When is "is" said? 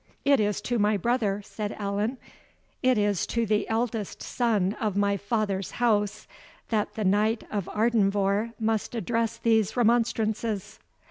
0.39-0.61, 2.97-3.27